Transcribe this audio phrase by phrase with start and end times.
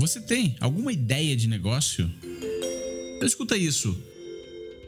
[0.00, 2.10] Você tem alguma ideia de negócio?
[3.16, 3.94] Então escuta isso.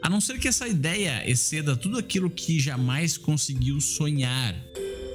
[0.01, 4.55] A não ser que essa ideia exceda tudo aquilo que jamais conseguiu sonhar.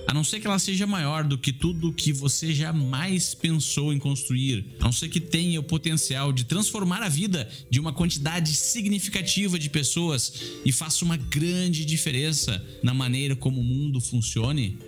[0.07, 3.99] A não ser que ela seja maior do que tudo que você jamais pensou em
[3.99, 4.65] construir.
[4.79, 9.59] A não ser que tenha o potencial de transformar a vida de uma quantidade significativa
[9.59, 10.33] de pessoas
[10.65, 14.79] e faça uma grande diferença na maneira como o mundo funcione.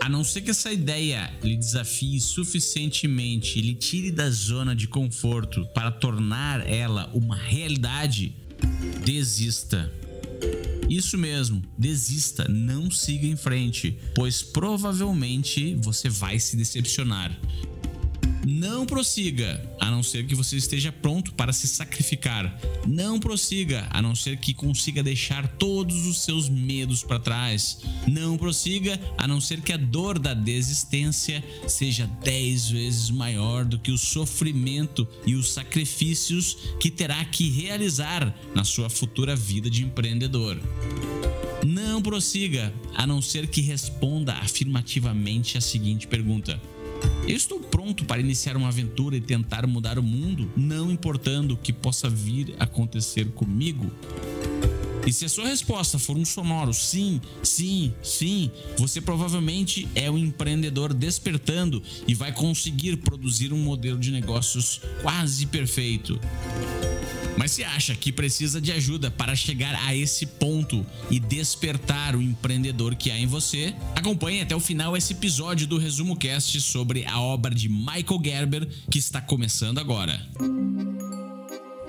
[0.00, 4.88] A não ser que essa ideia lhe desafie suficientemente e lhe tire da zona de
[4.88, 8.34] conforto para tornar ela uma realidade,
[9.04, 9.92] desista.
[10.88, 17.38] Isso mesmo, desista, não siga em frente, pois provavelmente você vai se decepcionar.
[18.46, 22.58] Não prossiga, a não ser que você esteja pronto para se sacrificar.
[22.86, 27.80] Não prossiga, a não ser que consiga deixar todos os seus medos para trás.
[28.08, 33.78] Não prossiga, a não ser que a dor da desistência seja dez vezes maior do
[33.78, 39.84] que o sofrimento e os sacrifícios que terá que realizar na sua futura vida de
[39.84, 40.58] empreendedor.
[41.66, 46.60] Não prossiga, a não ser que responda afirmativamente a seguinte pergunta:
[47.26, 51.56] eu estou pronto para iniciar uma aventura e tentar mudar o mundo, não importando o
[51.56, 53.90] que possa vir acontecer comigo.
[55.06, 60.18] E se a sua resposta for um sonoro sim, sim, sim, você provavelmente é um
[60.18, 66.20] empreendedor despertando e vai conseguir produzir um modelo de negócios quase perfeito.
[67.36, 72.22] Mas se acha que precisa de ajuda para chegar a esse ponto e despertar o
[72.22, 77.04] empreendedor que há em você, acompanhe até o final esse episódio do Resumo Cast sobre
[77.06, 80.20] a obra de Michael Gerber que está começando agora.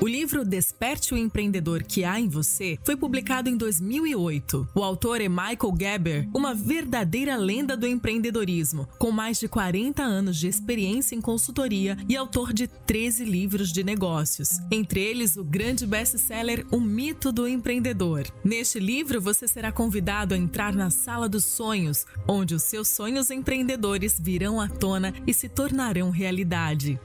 [0.03, 4.67] O livro Desperte o Empreendedor que há em você foi publicado em 2008.
[4.73, 10.37] O autor é Michael Geber, uma verdadeira lenda do empreendedorismo, com mais de 40 anos
[10.37, 15.85] de experiência em consultoria e autor de 13 livros de negócios, entre eles o grande
[15.85, 18.25] best-seller O Mito do Empreendedor.
[18.43, 23.29] Neste livro, você será convidado a entrar na sala dos sonhos, onde os seus sonhos
[23.29, 26.99] empreendedores virão à tona e se tornarão realidade.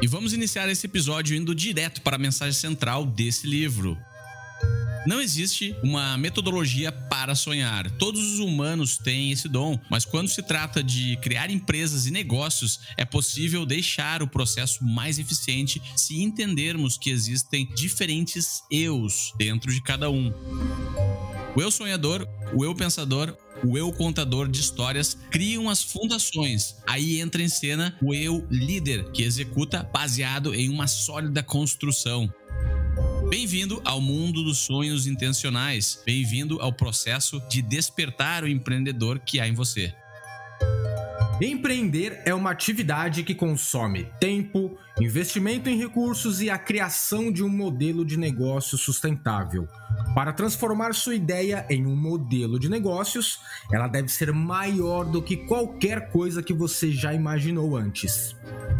[0.00, 3.98] E vamos iniciar esse episódio indo direto para a mensagem central desse livro.
[5.04, 7.90] Não existe uma metodologia para sonhar.
[7.92, 12.78] Todos os humanos têm esse dom, mas quando se trata de criar empresas e negócios,
[12.96, 19.82] é possível deixar o processo mais eficiente se entendermos que existem diferentes eus dentro de
[19.82, 20.32] cada um.
[21.56, 26.76] O eu sonhador, o eu pensador, o eu contador de histórias criam as fundações.
[26.86, 32.32] Aí entra em cena o eu líder, que executa baseado em uma sólida construção.
[33.28, 36.02] Bem-vindo ao mundo dos sonhos intencionais.
[36.04, 39.92] Bem-vindo ao processo de despertar o empreendedor que há em você.
[41.40, 47.48] Empreender é uma atividade que consome tempo, investimento em recursos e a criação de um
[47.48, 49.68] modelo de negócio sustentável.
[50.14, 53.40] Para transformar sua ideia em um modelo de negócios,
[53.72, 58.34] ela deve ser maior do que qualquer coisa que você já imaginou antes.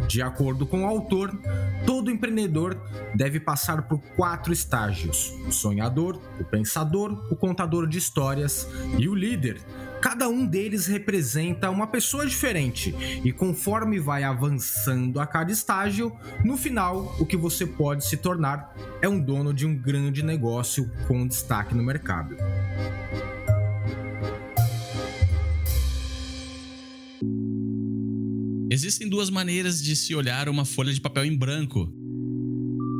[0.09, 1.39] De acordo com o autor,
[1.87, 2.81] todo empreendedor
[3.15, 8.69] deve passar por quatro estágios: o sonhador, o pensador, o contador de histórias
[8.99, 9.61] e o líder
[10.01, 16.08] Cada um deles representa uma pessoa diferente, e conforme vai avançando a cada estágio,
[16.45, 20.91] no final, o que você pode se tornar é um dono de um grande negócio
[21.07, 22.37] com destaque no mercado.
[28.71, 31.93] Existem duas maneiras de se olhar uma folha de papel em branco.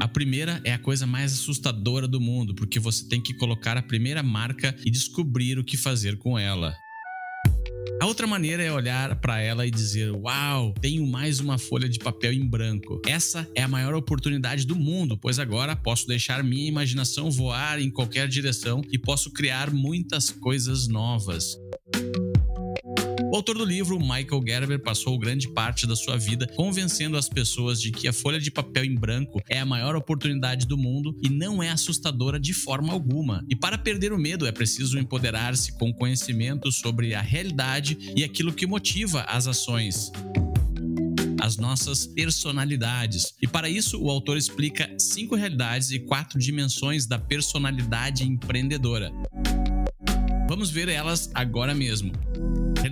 [0.01, 3.83] A primeira é a coisa mais assustadora do mundo, porque você tem que colocar a
[3.83, 6.75] primeira marca e descobrir o que fazer com ela.
[8.01, 11.99] A outra maneira é olhar para ela e dizer: Uau, tenho mais uma folha de
[11.99, 13.03] papel em branco.
[13.05, 17.91] Essa é a maior oportunidade do mundo, pois agora posso deixar minha imaginação voar em
[17.91, 21.57] qualquer direção e posso criar muitas coisas novas.
[23.31, 27.79] O autor do livro, Michael Gerber, passou grande parte da sua vida convencendo as pessoas
[27.79, 31.29] de que a folha de papel em branco é a maior oportunidade do mundo e
[31.29, 33.45] não é assustadora de forma alguma.
[33.47, 38.51] E para perder o medo é preciso empoderar-se com conhecimento sobre a realidade e aquilo
[38.51, 40.11] que motiva as ações
[41.41, 43.33] as nossas personalidades.
[43.41, 49.11] E para isso, o autor explica cinco realidades e quatro dimensões da personalidade empreendedora.
[50.47, 52.13] Vamos ver elas agora mesmo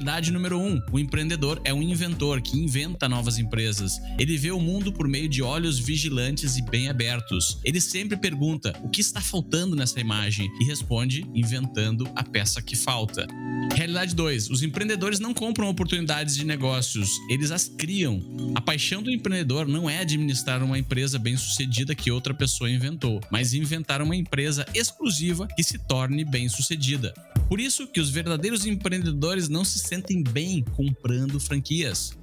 [0.06, 0.64] Realidade número 1.
[0.64, 4.00] Um, o empreendedor é um inventor que inventa novas empresas.
[4.16, 7.58] Ele vê o mundo por meio de olhos vigilantes e bem abertos.
[7.64, 12.76] Ele sempre pergunta o que está faltando nessa imagem e responde inventando a peça que
[12.76, 13.26] falta.
[13.74, 14.48] Realidade 2.
[14.48, 18.20] Os empreendedores não compram oportunidades de negócios, eles as criam.
[18.54, 23.54] A paixão do empreendedor não é administrar uma empresa bem-sucedida que outra pessoa inventou, mas
[23.54, 27.12] inventar uma empresa exclusiva que se torne bem-sucedida.
[27.48, 32.16] Por isso que os verdadeiros empreendedores não se sentem bem comprando franquias.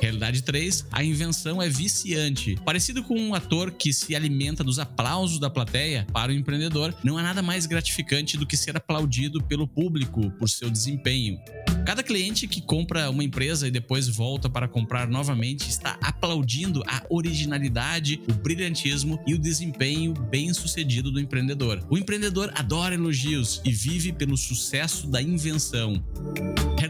[0.00, 2.56] Realidade 3, a invenção é viciante.
[2.64, 7.18] Parecido com um ator que se alimenta dos aplausos da plateia, para o empreendedor, não
[7.18, 11.38] há nada mais gratificante do que ser aplaudido pelo público por seu desempenho.
[11.84, 17.02] Cada cliente que compra uma empresa e depois volta para comprar novamente está aplaudindo a
[17.10, 21.84] originalidade, o brilhantismo e o desempenho bem-sucedido do empreendedor.
[21.90, 26.02] O empreendedor adora elogios e vive pelo sucesso da invenção.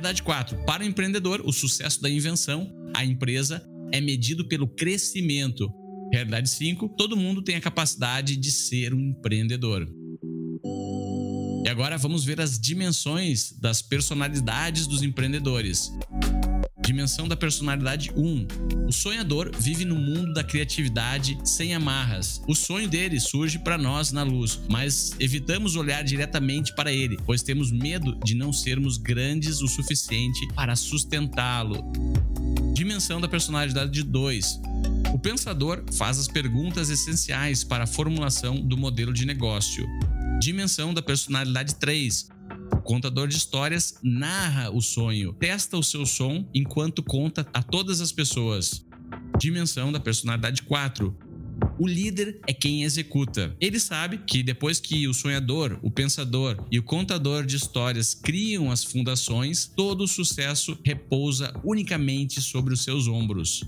[0.01, 0.65] Realidade 4.
[0.65, 3.63] Para o empreendedor, o sucesso da invenção, a empresa,
[3.93, 5.71] é medido pelo crescimento.
[6.11, 6.89] Realidade 5.
[6.97, 9.87] Todo mundo tem a capacidade de ser um empreendedor.
[11.67, 15.91] E agora vamos ver as dimensões das personalidades dos empreendedores.
[16.85, 18.47] Dimensão da personalidade 1.
[18.89, 22.43] O sonhador vive no mundo da criatividade sem amarras.
[22.49, 27.43] O sonho dele surge para nós na luz, mas evitamos olhar diretamente para ele, pois
[27.43, 31.93] temos medo de não sermos grandes o suficiente para sustentá-lo.
[32.75, 34.61] Dimensão da personalidade 2.
[35.13, 39.87] O pensador faz as perguntas essenciais para a formulação do modelo de negócio.
[40.41, 42.29] Dimensão da personalidade 3.
[42.91, 48.11] Contador de histórias narra o sonho, testa o seu som enquanto conta a todas as
[48.11, 48.85] pessoas.
[49.39, 51.17] Dimensão da personalidade 4.
[51.79, 53.57] O líder é quem executa.
[53.61, 58.73] Ele sabe que depois que o sonhador, o pensador e o contador de histórias criam
[58.73, 63.63] as fundações, todo o sucesso repousa unicamente sobre os seus ombros.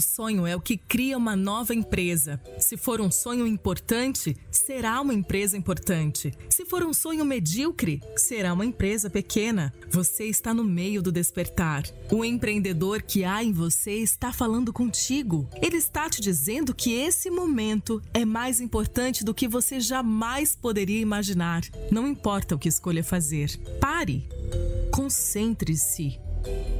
[0.00, 2.40] O sonho é o que cria uma nova empresa.
[2.58, 6.32] Se for um sonho importante, será uma empresa importante.
[6.48, 9.70] Se for um sonho medíocre, será uma empresa pequena.
[9.90, 11.82] Você está no meio do despertar.
[12.10, 15.46] O empreendedor que há em você está falando contigo.
[15.60, 21.02] Ele está te dizendo que esse momento é mais importante do que você jamais poderia
[21.02, 21.60] imaginar.
[21.92, 23.54] Não importa o que escolha fazer.
[23.78, 24.26] Pare.
[24.90, 26.18] Concentre-se.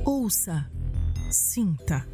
[0.06, 0.70] Ouça.
[1.31, 2.08] Sinta.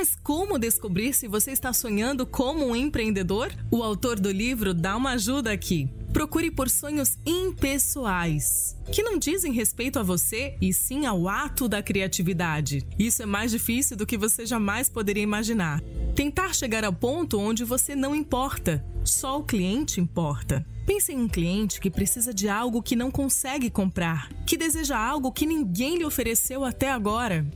[0.00, 3.52] Mas como descobrir se você está sonhando como um empreendedor?
[3.70, 5.90] O autor do livro dá uma ajuda aqui.
[6.10, 11.82] Procure por sonhos impessoais, que não dizem respeito a você e sim ao ato da
[11.82, 12.82] criatividade.
[12.98, 15.82] Isso é mais difícil do que você jamais poderia imaginar.
[16.16, 20.64] Tentar chegar ao ponto onde você não importa, só o cliente importa.
[20.86, 25.30] Pense em um cliente que precisa de algo que não consegue comprar, que deseja algo
[25.30, 27.46] que ninguém lhe ofereceu até agora.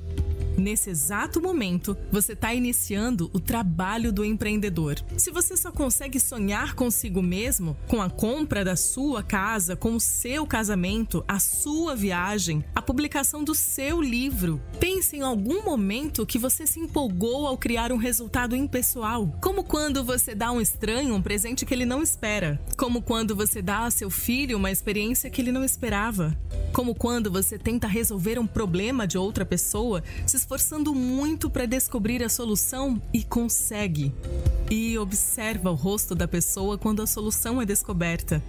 [0.57, 4.97] Nesse exato momento, você está iniciando o trabalho do empreendedor.
[5.17, 10.01] Se você só consegue sonhar consigo mesmo, com a compra da sua casa, com o
[10.01, 16.39] seu casamento, a sua viagem, a publicação do seu livro, pense em algum momento que
[16.39, 19.37] você se empolgou ao criar um resultado impessoal.
[19.43, 22.61] Como quando você dá a um estranho um presente que ele não espera.
[22.77, 26.37] Como quando você dá a seu filho uma experiência que ele não esperava.
[26.73, 32.23] Como quando você tenta resolver um problema de outra pessoa, se esforçando muito para descobrir
[32.23, 34.13] a solução e consegue.
[34.71, 38.43] E observa o rosto da pessoa quando a solução é descoberta.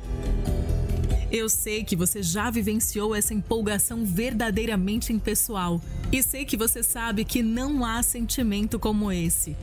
[1.32, 7.24] Eu sei que você já vivenciou essa empolgação verdadeiramente impessoal e sei que você sabe
[7.24, 9.56] que não há sentimento como esse.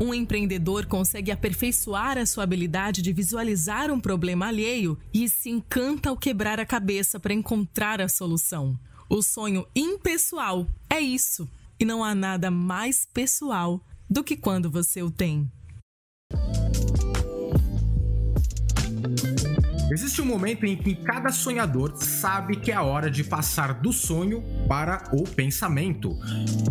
[0.00, 6.10] Um empreendedor consegue aperfeiçoar a sua habilidade de visualizar um problema alheio e se encanta
[6.10, 8.78] ao quebrar a cabeça para encontrar a solução.
[9.08, 15.02] O sonho impessoal é isso, e não há nada mais pessoal do que quando você
[15.02, 15.50] o tem.
[19.94, 23.92] Existe um momento em que cada sonhador sabe que é a hora de passar do
[23.92, 26.18] sonho para o pensamento.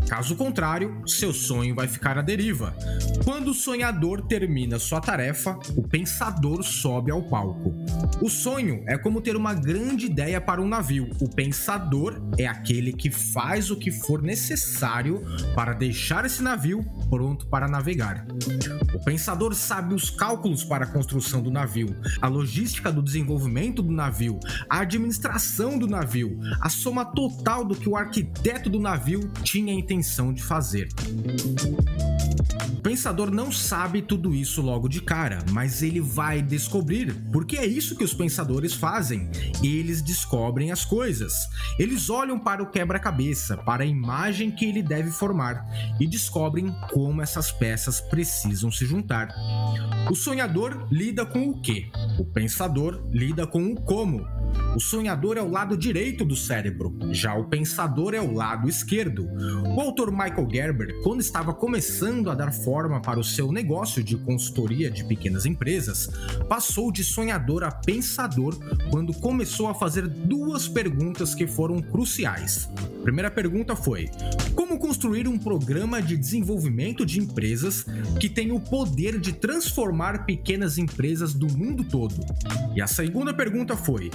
[0.10, 2.75] Caso contrário, seu sonho vai ficar à deriva.
[3.24, 7.74] Quando o sonhador termina sua tarefa, o pensador sobe ao palco.
[8.22, 11.10] O sonho é como ter uma grande ideia para um navio.
[11.22, 15.24] O pensador é aquele que faz o que for necessário
[15.56, 18.27] para deixar esse navio pronto para navegar.
[18.94, 23.91] O pensador sabe os cálculos para a construção do navio, a logística do desenvolvimento do
[23.91, 29.72] navio, a administração do navio, a soma total do que o arquiteto do navio tinha
[29.72, 30.89] a intenção de fazer.
[32.70, 37.65] O pensador não sabe tudo isso logo de cara, mas ele vai descobrir, porque é
[37.65, 39.29] isso que os pensadores fazem.
[39.63, 41.34] Eles descobrem as coisas.
[41.79, 45.65] Eles olham para o quebra-cabeça, para a imagem que ele deve formar
[46.00, 49.29] e descobrem como essas peças precisam se juntar.
[50.12, 51.89] O sonhador lida com o que?
[52.20, 54.26] O pensador lida com o como.
[54.76, 59.28] O sonhador é o lado direito do cérebro, já o pensador é o lado esquerdo.
[59.76, 64.18] O autor Michael Gerber, quando estava começando a dar forma para o seu negócio de
[64.18, 66.10] consultoria de pequenas empresas,
[66.48, 68.58] passou de sonhador a pensador
[68.90, 72.70] quando começou a fazer duas perguntas que foram cruciais.
[73.00, 74.10] A primeira pergunta foi:
[74.84, 77.86] construir um programa de desenvolvimento de empresas
[78.20, 82.16] que tem o poder de transformar pequenas empresas do mundo todo?
[82.75, 84.12] E a segunda pergunta foi: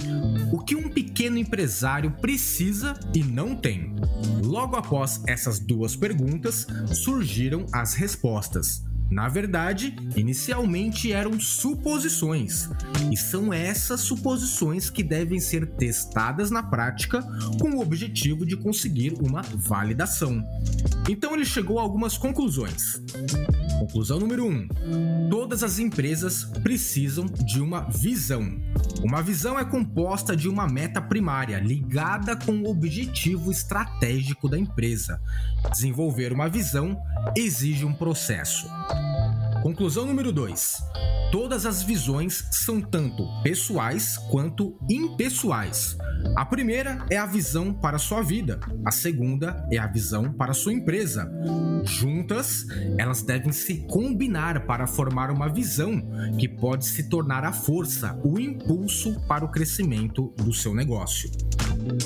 [0.53, 3.97] o que um pequeno empresário precisa e não tem?
[4.45, 8.85] Logo após essas duas perguntas, surgiram as respostas.
[9.11, 12.69] Na verdade, inicialmente eram suposições,
[13.11, 17.23] e são essas suposições que devem ser testadas na prática
[17.59, 20.45] com o objetivo de conseguir uma validação.
[21.09, 23.03] Então ele chegou a algumas conclusões.
[23.79, 28.61] Conclusão número 1: um, todas as empresas precisam de uma visão.
[29.03, 35.21] Uma visão é composta de uma meta primária ligada com o objetivo estratégico da empresa.
[35.71, 37.01] Desenvolver uma visão
[37.37, 38.69] exige um processo.
[39.63, 40.79] Conclusão número 2.
[41.33, 45.97] Todas as visões são tanto pessoais quanto impessoais.
[46.37, 50.53] A primeira é a visão para a sua vida, a segunda é a visão para
[50.53, 51.31] a sua empresa.
[51.85, 56.03] Juntas, elas devem se combinar para formar uma visão
[56.39, 61.31] que pode se tornar a força, o impulso para o crescimento do seu negócio.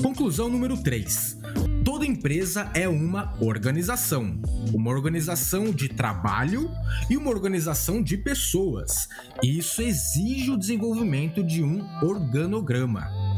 [0.02, 1.38] Conclusão número 3.
[1.84, 4.40] Toda empresa é uma organização,
[4.72, 6.70] uma organização de trabalho
[7.10, 9.08] e uma organização de pessoas.
[9.42, 13.31] E isso exige o desenvolvimento de um organograma.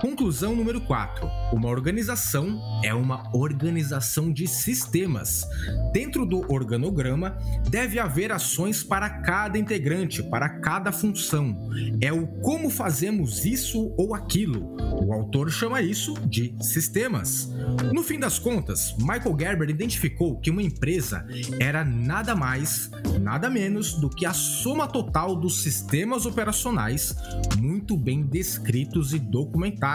[0.00, 1.28] Conclusão número 4.
[1.52, 5.46] Uma organização é uma organização de sistemas.
[5.92, 7.36] Dentro do organograma,
[7.68, 11.68] deve haver ações para cada integrante, para cada função.
[12.00, 14.74] É o como fazemos isso ou aquilo.
[15.04, 17.52] O autor chama isso de sistemas.
[17.92, 21.26] No fim das contas, Michael Gerber identificou que uma empresa
[21.60, 22.90] era nada mais,
[23.20, 27.14] nada menos do que a soma total dos sistemas operacionais
[27.58, 29.89] muito bem descritos e documentados.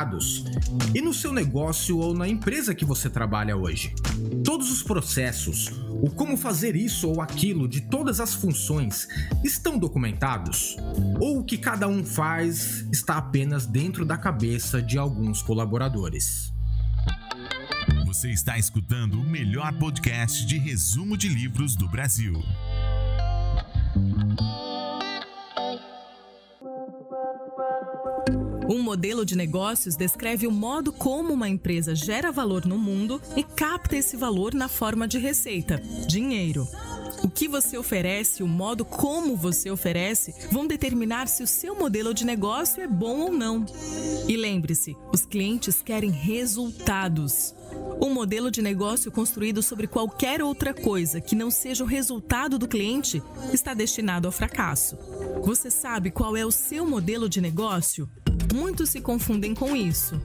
[0.94, 3.94] E no seu negócio ou na empresa que você trabalha hoje?
[4.44, 5.72] Todos os processos,
[6.02, 9.08] o como fazer isso ou aquilo de todas as funções
[9.44, 10.76] estão documentados?
[11.20, 16.54] Ou o que cada um faz está apenas dentro da cabeça de alguns colaboradores?
[18.06, 22.34] Você está escutando o melhor podcast de resumo de livros do Brasil.
[28.76, 33.42] Um modelo de negócios descreve o modo como uma empresa gera valor no mundo e
[33.42, 36.68] capta esse valor na forma de receita, dinheiro.
[37.24, 42.14] O que você oferece, o modo como você oferece, vão determinar se o seu modelo
[42.14, 43.66] de negócio é bom ou não.
[44.28, 47.56] E lembre-se, os clientes querem resultados.
[48.02, 52.68] Um modelo de negócio construído sobre qualquer outra coisa que não seja o resultado do
[52.68, 54.98] cliente está destinado ao fracasso.
[55.46, 58.10] Você sabe qual é o seu modelo de negócio?
[58.56, 60.18] Muitos se confundem com isso.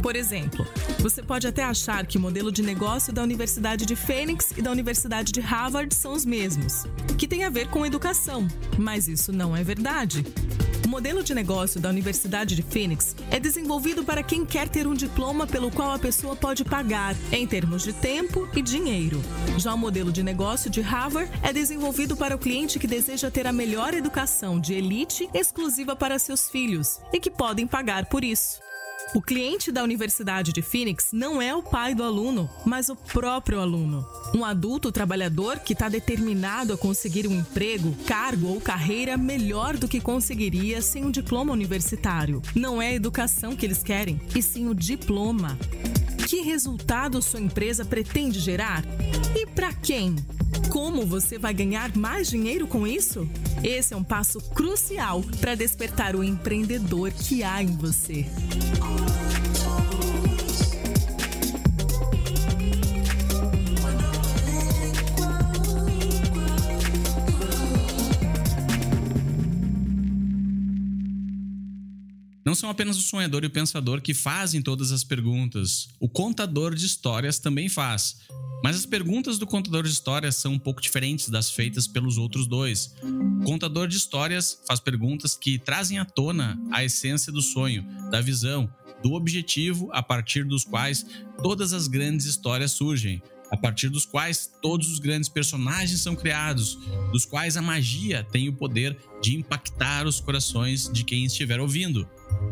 [0.00, 0.66] Por exemplo,
[0.98, 4.70] você pode até achar que o modelo de negócio da Universidade de Phoenix e da
[4.70, 6.84] Universidade de Harvard são os mesmos,
[7.18, 10.24] que tem a ver com educação, mas isso não é verdade.
[10.86, 14.94] O modelo de negócio da Universidade de Phoenix é desenvolvido para quem quer ter um
[14.94, 19.20] diploma pelo qual a pessoa pode pagar, em termos de tempo e dinheiro.
[19.58, 23.48] Já o modelo de negócio de Harvard é desenvolvido para o cliente que deseja ter
[23.48, 28.60] a melhor educação de elite exclusiva para seus filhos e que podem pagar por isso.
[29.14, 33.60] O cliente da Universidade de Phoenix não é o pai do aluno, mas o próprio
[33.60, 34.06] aluno.
[34.34, 39.88] Um adulto trabalhador que está determinado a conseguir um emprego, cargo ou carreira melhor do
[39.88, 42.42] que conseguiria sem um diploma universitário.
[42.54, 45.56] Não é a educação que eles querem, e sim o diploma.
[46.26, 48.84] Que resultado sua empresa pretende gerar?
[49.34, 50.16] E para quem?
[50.70, 53.28] Como você vai ganhar mais dinheiro com isso?
[53.62, 58.26] Esse é um passo crucial para despertar o empreendedor que há em você.
[72.46, 75.88] Não são apenas o sonhador e o pensador que fazem todas as perguntas.
[75.98, 78.18] O contador de histórias também faz.
[78.62, 82.46] Mas as perguntas do contador de histórias são um pouco diferentes das feitas pelos outros
[82.46, 82.94] dois.
[83.40, 88.20] O contador de histórias faz perguntas que trazem à tona a essência do sonho, da
[88.20, 88.72] visão,
[89.02, 91.04] do objetivo a partir dos quais
[91.42, 96.78] todas as grandes histórias surgem a partir dos quais todos os grandes personagens são criados,
[97.12, 102.08] dos quais a magia tem o poder de impactar os corações de quem estiver ouvindo.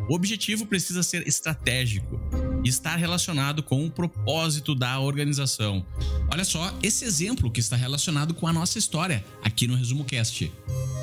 [0.08, 2.20] O objetivo precisa ser estratégico
[2.64, 5.84] e estar relacionado com o propósito da organização.
[6.32, 10.50] Olha só esse exemplo que está relacionado com a nossa história aqui no Resumo Cast.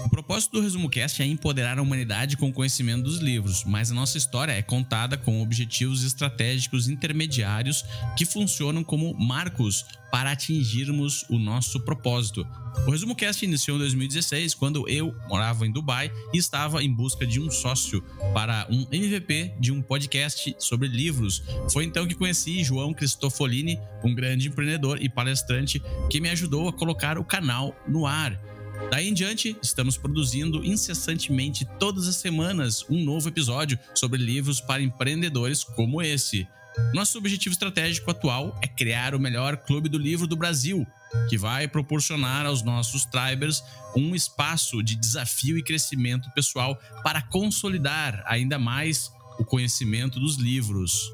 [0.05, 3.91] O propósito do Resumo Cast é empoderar a humanidade com o conhecimento dos livros, mas
[3.91, 7.85] a nossa história é contada com objetivos estratégicos intermediários
[8.17, 12.45] que funcionam como marcos para atingirmos o nosso propósito.
[12.85, 17.25] O Resumo Cast iniciou em 2016, quando eu morava em Dubai e estava em busca
[17.25, 18.03] de um sócio
[18.33, 21.43] para um MVP de um podcast sobre livros.
[21.71, 26.73] Foi então que conheci João Cristofolini, um grande empreendedor e palestrante que me ajudou a
[26.73, 28.50] colocar o canal no ar.
[28.89, 34.81] Daí em diante, estamos produzindo incessantemente todas as semanas um novo episódio sobre livros para
[34.81, 36.47] empreendedores como esse.
[36.93, 40.85] Nosso objetivo estratégico atual é criar o melhor clube do livro do Brasil,
[41.29, 43.63] que vai proporcionar aos nossos tribers
[43.95, 51.11] um espaço de desafio e crescimento pessoal para consolidar ainda mais o conhecimento dos livros.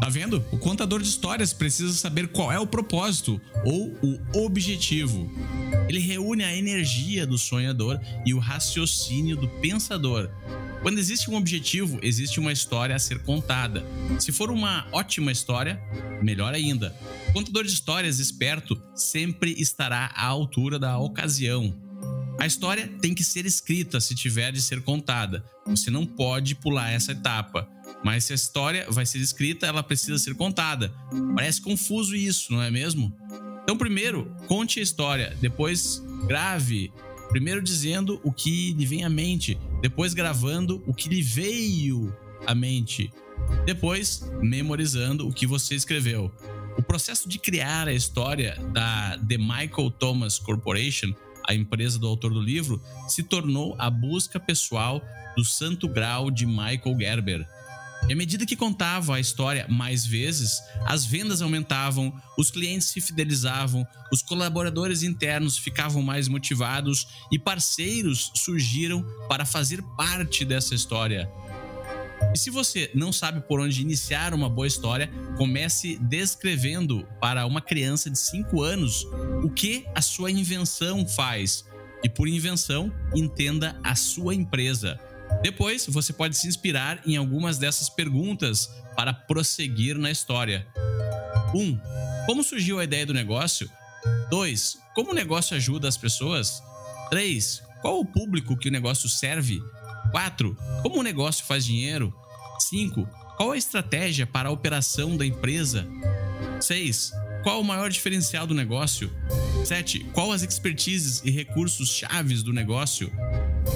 [0.00, 0.44] Tá vendo?
[0.52, 5.30] O contador de histórias precisa saber qual é o propósito ou o objetivo.
[5.88, 10.30] Ele reúne a energia do sonhador e o raciocínio do pensador.
[10.82, 13.84] Quando existe um objetivo, existe uma história a ser contada.
[14.20, 15.80] Se for uma ótima história,
[16.22, 16.94] melhor ainda.
[17.28, 21.74] O contador de histórias esperto sempre estará à altura da ocasião.
[22.38, 25.42] A história tem que ser escrita se tiver de ser contada.
[25.66, 27.66] Você não pode pular essa etapa.
[28.06, 30.94] Mas se a história vai ser escrita, ela precisa ser contada.
[31.34, 33.12] Parece confuso isso, não é mesmo?
[33.64, 36.92] Então, primeiro, conte a história, depois grave.
[37.30, 42.54] Primeiro dizendo o que lhe vem à mente, depois gravando o que lhe veio à
[42.54, 43.12] mente,
[43.64, 46.32] depois memorizando o que você escreveu.
[46.78, 51.12] O processo de criar a história da The Michael Thomas Corporation,
[51.44, 55.02] a empresa do autor do livro, se tornou a busca pessoal
[55.36, 57.55] do santo grau de Michael Gerber
[58.08, 63.00] e à medida que contava a história mais vezes, as vendas aumentavam, os clientes se
[63.00, 71.28] fidelizavam, os colaboradores internos ficavam mais motivados e parceiros surgiram para fazer parte dessa história.
[72.32, 77.60] E se você não sabe por onde iniciar uma boa história, comece descrevendo para uma
[77.60, 79.04] criança de 5 anos
[79.42, 81.64] o que a sua invenção faz.
[82.02, 84.98] E por invenção, entenda a sua empresa.
[85.42, 90.66] Depois, você pode se inspirar em algumas dessas perguntas para prosseguir na história.
[91.54, 91.58] 1.
[91.58, 91.80] Um,
[92.26, 93.70] como surgiu a ideia do negócio?
[94.30, 94.78] 2.
[94.94, 96.62] Como o negócio ajuda as pessoas?
[97.10, 97.62] 3.
[97.82, 99.62] Qual o público que o negócio serve?
[100.10, 100.56] 4.
[100.82, 102.12] Como o negócio faz dinheiro?
[102.58, 103.08] 5.
[103.36, 105.86] Qual a estratégia para a operação da empresa?
[106.60, 107.12] 6.
[107.42, 109.12] Qual o maior diferencial do negócio?
[109.64, 110.00] 7.
[110.12, 113.12] Qual as expertises e recursos chaves do negócio?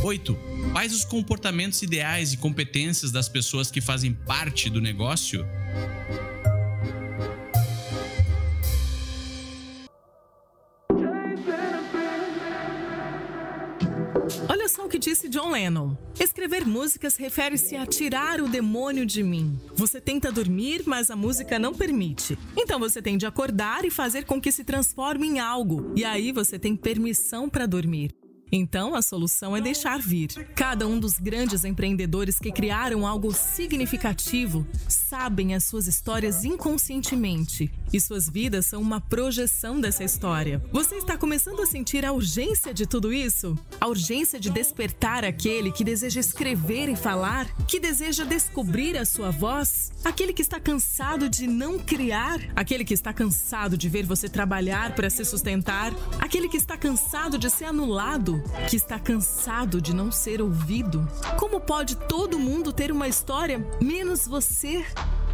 [0.02, 0.34] 8.
[0.72, 5.46] Quais os comportamentos ideais e competências das pessoas que fazem parte do negócio?
[14.48, 15.94] Olha só o que disse John Lennon.
[16.18, 19.60] Escrever músicas refere-se a tirar o demônio de mim.
[19.74, 22.38] Você tenta dormir, mas a música não permite.
[22.56, 25.92] Então você tem de acordar e fazer com que se transforme em algo.
[25.94, 28.19] E aí você tem permissão para dormir.
[28.52, 30.28] Então, a solução é deixar vir.
[30.54, 38.00] Cada um dos grandes empreendedores que criaram algo significativo sabem as suas histórias inconscientemente e
[38.00, 40.62] suas vidas são uma projeção dessa história.
[40.72, 43.58] Você está começando a sentir a urgência de tudo isso?
[43.80, 49.30] A urgência de despertar aquele que deseja escrever e falar, que deseja descobrir a sua
[49.30, 54.28] voz, aquele que está cansado de não criar, aquele que está cansado de ver você
[54.28, 59.94] trabalhar para se sustentar, aquele que está cansado de ser anulado, que está cansado de
[59.94, 61.06] não ser ouvido.
[61.38, 64.84] Como pode todo mundo ter uma história menos você?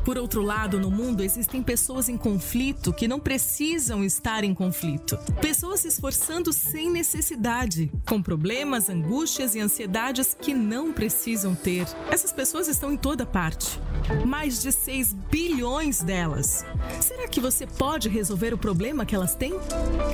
[0.06, 5.18] Por outro lado, no mundo existem pessoas em conflito que não precisam estar em conflito.
[5.40, 11.88] Pessoas se esforçando sem necessidade, com problemas, angústias e ansiedades que não precisam ter.
[12.08, 13.80] Essas pessoas estão em toda parte.
[14.24, 16.64] Mais de 6 bilhões delas.
[17.00, 19.54] Será que você pode resolver o problema que elas têm?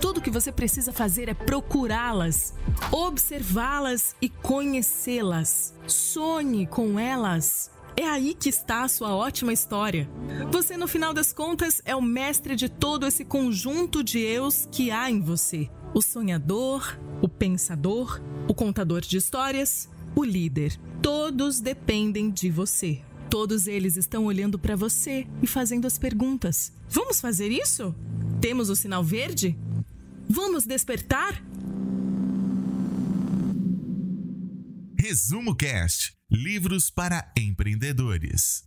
[0.01, 2.55] Tudo o que você precisa fazer é procurá-las,
[2.91, 5.75] observá-las e conhecê-las.
[5.87, 7.72] Sonhe com elas.
[7.97, 10.09] É aí que está a sua ótima história.
[10.51, 14.91] Você, no final das contas, é o mestre de todo esse conjunto de eus que
[14.91, 20.79] há em você: o sonhador, o pensador, o contador de histórias, o líder.
[21.03, 23.03] Todos dependem de você.
[23.29, 26.73] Todos eles estão olhando para você e fazendo as perguntas.
[26.89, 27.95] Vamos fazer isso?
[28.41, 29.59] Temos o sinal verde?
[30.29, 31.43] Vamos despertar?
[34.99, 38.65] Resumo Cast Livros para empreendedores.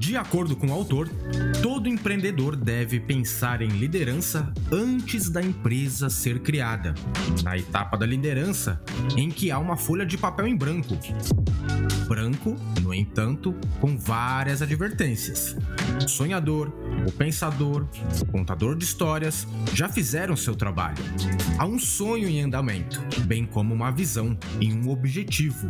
[0.00, 1.08] De acordo com o autor,
[1.62, 6.92] todo empreendedor deve pensar em liderança antes da empresa ser criada,
[7.44, 8.82] na etapa da liderança
[9.16, 10.98] em que há uma folha de papel em branco.
[12.08, 15.56] Branco, no entanto, com várias advertências.
[16.08, 16.72] Sonhador,
[17.06, 17.86] o pensador,
[18.20, 21.02] o contador de histórias já fizeram seu trabalho.
[21.58, 25.68] Há um sonho em andamento, bem como uma visão e um objetivo,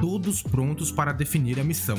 [0.00, 1.98] todos prontos para definir a missão.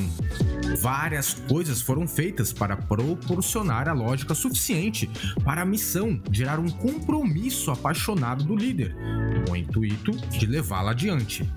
[0.82, 5.10] Várias coisas foram feitas para proporcionar a lógica suficiente
[5.43, 8.95] para a missão gerar um compromisso apaixonado do líder,
[9.45, 11.47] com o intuito de levá-la adiante.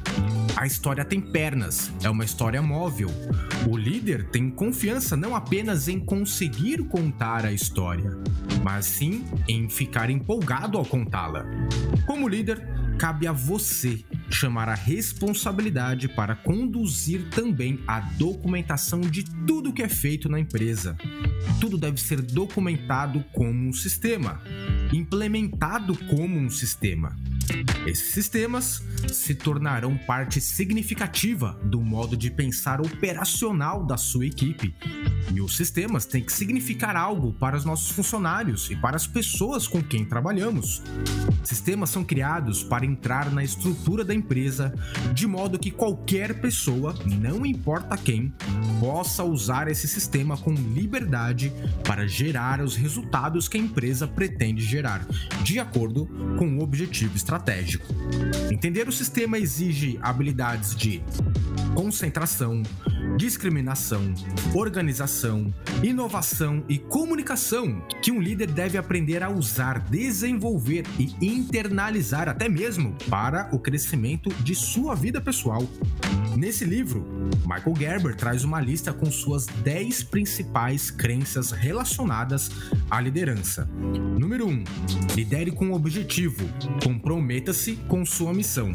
[0.56, 3.08] A história tem pernas, é uma história móvel.
[3.68, 8.10] O líder tem confiança não apenas em conseguir contar a história,
[8.62, 11.46] mas sim em ficar empolgado ao contá-la.
[12.06, 12.62] Como líder,
[13.00, 19.88] cabe a você chamar a responsabilidade para conduzir também a documentação de tudo que é
[19.88, 20.98] feito na empresa.
[21.58, 24.42] Tudo deve ser documentado como um sistema,
[24.92, 27.16] implementado como um sistema.
[27.86, 34.74] Esses sistemas se tornarão parte significativa do modo de pensar operacional da sua equipe.
[35.32, 39.66] E os sistemas têm que significar algo para os nossos funcionários e para as pessoas
[39.66, 40.82] com quem trabalhamos.
[41.42, 44.74] Sistemas são criados para entrar na estrutura da empresa
[45.14, 48.32] de modo que qualquer pessoa, não importa quem,
[48.78, 51.52] possa usar esse sistema com liberdade
[51.84, 55.06] para gerar os resultados que a empresa pretende gerar,
[55.42, 56.06] de acordo
[56.38, 57.86] com o objetivo estratégico.
[58.50, 61.02] Entender o sistema exige habilidades de
[61.74, 62.62] concentração,
[63.16, 64.14] discriminação,
[64.54, 72.48] organização, inovação e comunicação que um líder deve aprender a usar, desenvolver e internalizar até
[72.48, 75.62] mesmo para o crescimento de sua vida pessoal.
[76.36, 77.04] Nesse livro,
[77.46, 82.50] Michael Gerber traz uma lista com suas 10 principais crenças relacionadas
[82.90, 83.68] à liderança.
[84.18, 84.64] Número 1.
[85.16, 86.44] Lidere com objetivo.
[86.82, 88.72] Comprometa-se com sua missão.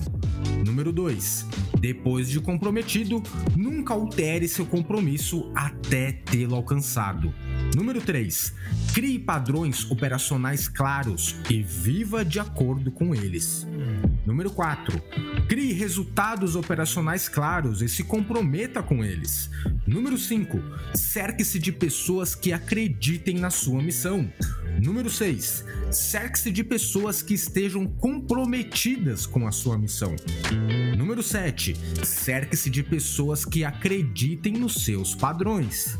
[0.65, 1.45] Número 2.
[1.79, 3.21] Depois de comprometido,
[3.55, 7.33] nunca altere seu compromisso até tê-lo alcançado.
[7.75, 8.53] Número 3.
[8.93, 13.67] Crie padrões operacionais claros e viva de acordo com eles.
[14.25, 15.01] Número 4.
[15.47, 19.49] Crie resultados operacionais claros e se comprometa com eles.
[19.85, 20.59] Número 5.
[20.95, 24.31] Cerque-se de pessoas que acreditem na sua missão.
[24.83, 25.63] Número 6.
[25.91, 30.15] Cerque-se de pessoas que estejam comprometidas com a sua missão.
[30.97, 31.75] Número 7.
[32.03, 35.99] Cerque-se de pessoas que acreditem nos seus padrões.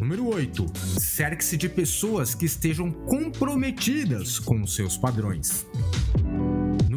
[0.00, 0.66] Número 8.
[0.98, 5.64] Cerque-se de pessoas que estejam comprometidas com os seus padrões.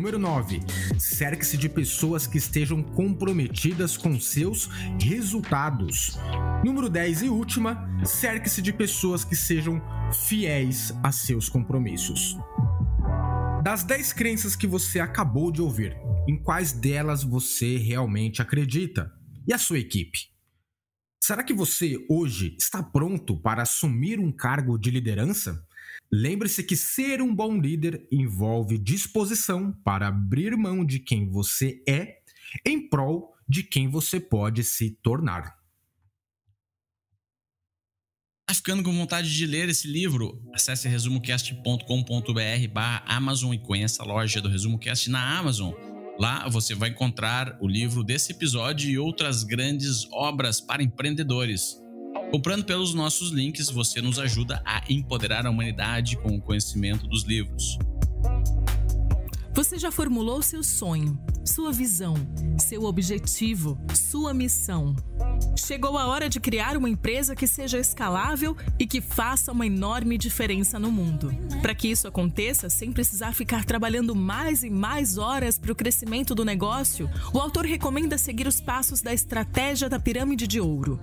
[0.06, 0.62] Número 9.
[1.00, 4.68] Cerque-se de pessoas que estejam comprometidas com seus
[5.02, 6.20] resultados.
[6.64, 9.82] Número 10 e última, cerque-se de pessoas que sejam
[10.28, 12.38] fiéis a seus compromissos.
[13.64, 19.12] Das 10 crenças que você acabou de ouvir, em quais delas você realmente acredita?
[19.48, 20.20] E a sua equipe?
[21.20, 25.66] Será que você hoje está pronto para assumir um cargo de liderança?
[26.18, 32.22] Lembre-se que ser um bom líder envolve disposição para abrir mão de quem você é
[32.66, 35.60] em prol de quem você pode se tornar.
[38.48, 40.42] Tá ficando com vontade de ler esse livro?
[40.54, 41.84] Acesse resumocast.com.br
[42.72, 45.74] barra Amazon e conheça a loja do ResumoCast na Amazon.
[46.18, 51.85] Lá você vai encontrar o livro desse episódio e outras grandes obras para empreendedores.
[52.36, 57.24] Comprando pelos nossos links, você nos ajuda a empoderar a humanidade com o conhecimento dos
[57.24, 57.80] livros.
[59.54, 62.14] Você já formulou seu sonho, sua visão,
[62.60, 64.94] seu objetivo, sua missão.
[65.58, 70.18] Chegou a hora de criar uma empresa que seja escalável e que faça uma enorme
[70.18, 71.32] diferença no mundo.
[71.62, 76.36] Para que isso aconteça sem precisar ficar trabalhando mais e mais horas para o crescimento
[76.36, 81.00] do negócio, o autor recomenda seguir os passos da estratégia da pirâmide de ouro.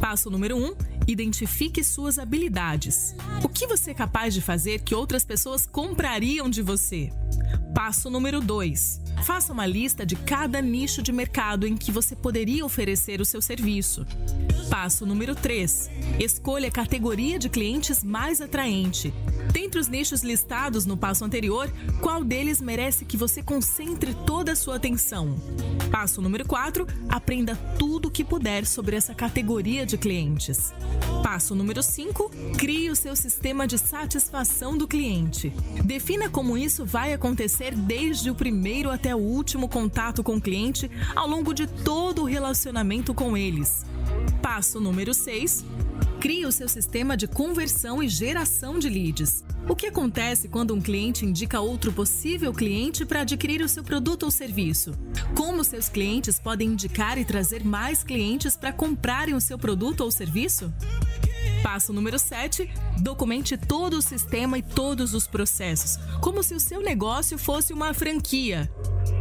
[0.00, 0.74] Passo número 1: um,
[1.06, 3.14] identifique suas habilidades.
[3.42, 7.10] O que você é capaz de fazer que outras pessoas comprariam de você?
[7.74, 12.64] Passo número 2: Faça uma lista de cada nicho de mercado em que você poderia
[12.64, 14.06] oferecer o seu serviço.
[14.70, 15.90] Passo número 3.
[16.18, 19.12] Escolha a categoria de clientes mais atraente.
[19.52, 24.56] Dentre os nichos listados no passo anterior, qual deles merece que você concentre toda a
[24.56, 25.36] sua atenção?
[25.90, 26.86] Passo número 4.
[27.08, 30.72] Aprenda tudo o que puder sobre essa categoria de clientes.
[31.22, 32.30] Passo número 5.
[32.58, 35.52] Crie o seu sistema de satisfação do cliente.
[35.84, 40.90] Defina como isso vai acontecer desde o primeiro até o último contato com o cliente
[41.14, 43.84] ao longo de todo o relacionamento com eles.
[44.42, 45.64] Passo número 6.
[46.20, 49.44] Crie o seu sistema de conversão e geração de leads.
[49.68, 54.24] O que acontece quando um cliente indica outro possível cliente para adquirir o seu produto
[54.24, 54.92] ou serviço?
[55.36, 60.10] Como seus clientes podem indicar e trazer mais clientes para comprarem o seu produto ou
[60.10, 60.72] serviço?
[61.62, 62.68] Passo número 7.
[63.00, 67.92] Documente todo o sistema e todos os processos, como se o seu negócio fosse uma
[67.92, 68.70] franquia.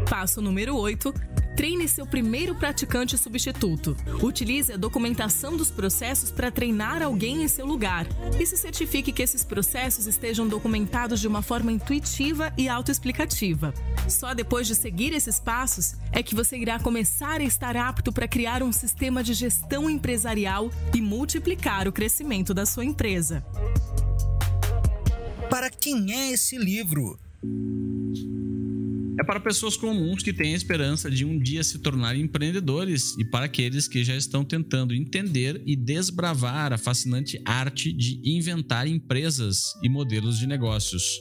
[0.09, 1.13] Passo número 8
[1.57, 3.97] treine seu primeiro praticante substituto.
[4.21, 8.05] Utilize a documentação dos processos para treinar alguém em seu lugar.
[8.39, 13.73] E se certifique que esses processos estejam documentados de uma forma intuitiva e autoexplicativa.
[14.07, 18.27] Só depois de seguir esses passos é que você irá começar a estar apto para
[18.27, 23.43] criar um sistema de gestão empresarial e multiplicar o crescimento da sua empresa.
[25.49, 27.19] Para quem é esse livro?
[29.19, 33.25] É para pessoas comuns que têm a esperança de um dia se tornarem empreendedores e
[33.25, 39.73] para aqueles que já estão tentando entender e desbravar a fascinante arte de inventar empresas
[39.81, 41.19] e modelos de negócios.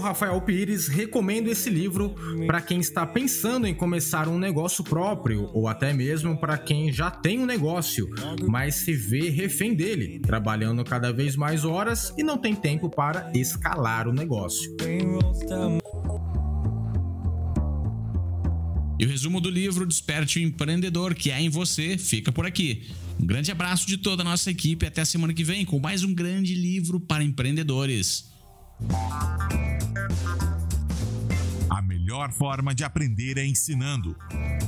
[0.00, 2.14] Rafael Pires, recomendo esse livro
[2.46, 7.10] para quem está pensando em começar um negócio próprio ou até mesmo para quem já
[7.10, 8.08] tem um negócio,
[8.48, 13.30] mas se vê refém dele, trabalhando cada vez mais horas e não tem tempo para
[13.34, 14.74] escalar o negócio.
[18.98, 22.86] E o resumo do livro Desperte o Empreendedor que há em você fica por aqui.
[23.18, 26.04] Um grande abraço de toda a nossa equipe até a semana que vem com mais
[26.04, 28.30] um grande livro para empreendedores.
[32.10, 34.16] Melhor forma de aprender é ensinando.